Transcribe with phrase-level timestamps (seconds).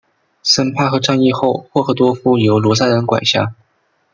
[0.41, 3.53] 森帕赫战役后霍赫多夫由卢塞恩管辖。